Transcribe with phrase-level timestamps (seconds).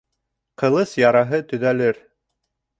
[0.61, 2.03] Ҡылыс яраһы төҙәлер